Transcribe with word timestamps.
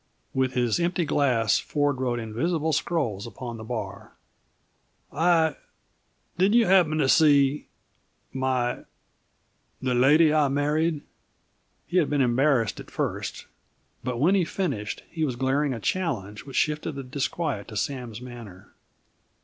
With 0.33 0.53
his 0.53 0.79
empty 0.79 1.05
glass 1.05 1.59
Ford 1.59 1.99
wrote 1.99 2.17
invisible 2.17 2.73
scrolls 2.73 3.27
upon 3.27 3.57
the 3.57 3.63
bar. 3.63 4.13
"I 5.13 5.57
did 6.39 6.55
you 6.55 6.65
happen 6.65 6.97
to 6.97 7.07
see 7.07 7.67
my 8.33 8.85
the 9.79 9.93
lady 9.93 10.33
I 10.33 10.47
married?" 10.47 11.03
He 11.85 11.97
had 11.97 12.09
been 12.09 12.21
embarrassed 12.23 12.79
at 12.79 12.89
first, 12.89 13.45
but 14.03 14.19
when 14.19 14.33
he 14.33 14.43
finished 14.43 15.03
he 15.07 15.23
was 15.23 15.35
glaring 15.35 15.71
a 15.71 15.79
challenge 15.79 16.45
which 16.45 16.55
shifted 16.57 16.93
the 16.95 17.03
disquiet 17.03 17.67
to 17.67 17.77
Sam's 17.77 18.21
manner. 18.21 18.73